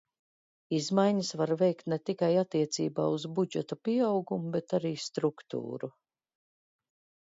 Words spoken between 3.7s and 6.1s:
pieaugumu, bet arī struktūru.